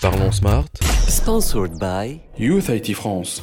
[0.00, 0.64] Parlons Smart.
[1.08, 3.42] Sponsored by Youth IT France.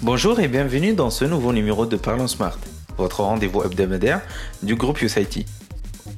[0.00, 2.56] Bonjour et bienvenue dans ce nouveau numéro de Parlons Smart,
[2.96, 4.22] votre rendez-vous hebdomadaire
[4.62, 5.46] du groupe Youth IT.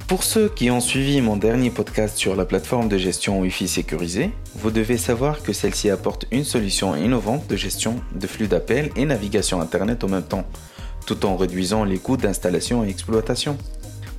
[0.07, 4.31] Pour ceux qui ont suivi mon dernier podcast sur la plateforme de gestion Wi-Fi sécurisée,
[4.55, 9.03] vous devez savoir que celle-ci apporte une solution innovante de gestion de flux d'appels et
[9.03, 10.45] navigation Internet en même temps,
[11.05, 13.57] tout en réduisant les coûts d'installation et exploitation.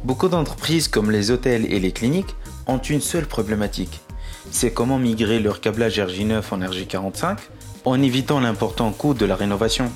[0.05, 2.37] Beaucoup d'entreprises comme les hôtels et les cliniques
[2.67, 4.03] ont une seule problématique.
[4.51, 7.37] C'est comment migrer leur câblage RJ9 en RJ45
[7.85, 9.91] en évitant l'important coût de la rénovation.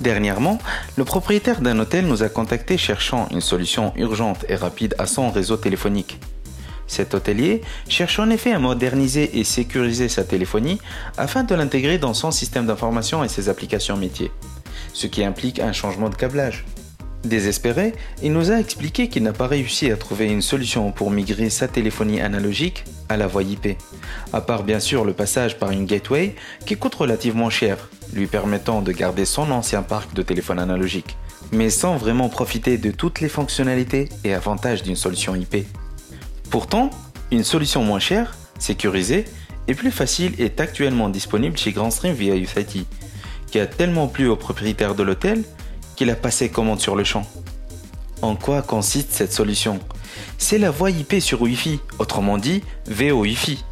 [0.00, 0.58] Dernièrement,
[0.96, 5.30] le propriétaire d'un hôtel nous a contacté cherchant une solution urgente et rapide à son
[5.30, 6.18] réseau téléphonique.
[6.86, 10.78] Cet hôtelier cherche en effet à moderniser et sécuriser sa téléphonie
[11.16, 14.30] afin de l'intégrer dans son système d'information et ses applications métiers,
[14.92, 16.64] ce qui implique un changement de câblage.
[17.28, 21.50] Désespéré, il nous a expliqué qu'il n'a pas réussi à trouver une solution pour migrer
[21.50, 23.76] sa téléphonie analogique à la voie IP,
[24.32, 26.34] à part bien sûr le passage par une gateway
[26.64, 31.16] qui coûte relativement cher, lui permettant de garder son ancien parc de téléphones analogiques,
[31.52, 35.66] mais sans vraiment profiter de toutes les fonctionnalités et avantages d'une solution IP.
[36.50, 36.90] Pourtant,
[37.30, 39.24] une solution moins chère, sécurisée
[39.68, 42.86] et plus facile est actuellement disponible chez Grandstream via USIT,
[43.50, 45.42] qui a tellement plu au propriétaire de l'hôtel
[45.96, 47.26] qu'il a passé commande sur le champ.
[48.22, 49.80] En quoi consiste cette solution?
[50.38, 53.64] C'est la voie IP sur Wi-Fi, autrement dit VoIFi.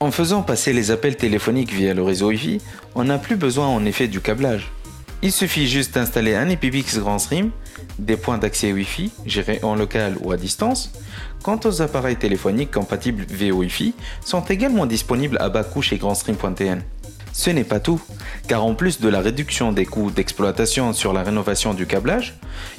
[0.00, 2.60] En faisant passer les appels téléphoniques via le réseau Wi-Fi,
[2.94, 4.70] on n'a plus besoin en effet du câblage.
[5.20, 7.50] Il suffit juste d'installer un EPPX GrandStream,
[7.98, 10.92] des points d'accès Wi-Fi gérés en local ou à distance.
[11.42, 16.82] Quant aux appareils téléphoniques compatibles VoIFi, sont également disponibles à bas coût chez grandstream.tn.
[17.38, 18.00] Ce n'est pas tout,
[18.48, 22.34] car en plus de la réduction des coûts d'exploitation sur la rénovation du câblage,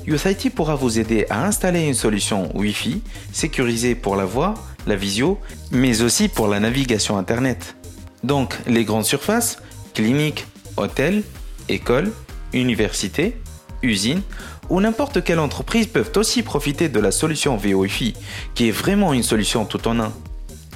[0.06, 3.02] USIT pourra vous aider à installer une solution Wi-Fi
[3.32, 5.40] sécurisée pour la voix, la visio,
[5.72, 7.78] mais aussi pour la navigation Internet.
[8.26, 9.60] Donc les grandes surfaces,
[9.94, 11.24] cliniques, hôtels,
[11.70, 12.12] écoles,
[12.52, 13.38] universités,
[13.82, 14.24] usines
[14.70, 18.14] ou n'importe quelle entreprise peuvent aussi profiter de la solution VoIFi,
[18.56, 20.12] qui est vraiment une solution tout en un.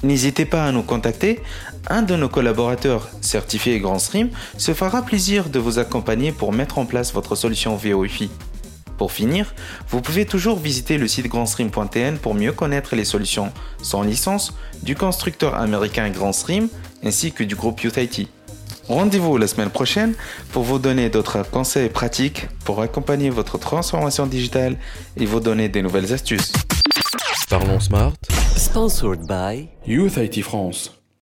[0.03, 1.41] N'hésitez pas à nous contacter.
[1.90, 6.86] Un de nos collaborateurs certifiés GrandStream se fera plaisir de vous accompagner pour mettre en
[6.86, 8.30] place votre solution VoIFi.
[8.97, 9.53] Pour finir,
[9.90, 14.53] vous pouvez toujours visiter le site grandstream.tn pour mieux connaître les solutions sans licence
[14.84, 16.68] du constructeur américain GrandStream
[17.03, 18.28] ainsi que du groupe UTIT.
[18.88, 20.13] Rendez-vous la semaine prochaine
[20.52, 24.78] pour vous donner d'autres conseils pratiques pour accompagner votre transformation digitale
[25.18, 26.52] et vous donner des nouvelles astuces.
[27.50, 28.13] Parlons Smart.
[28.56, 31.03] Sponsored by Youth IT France.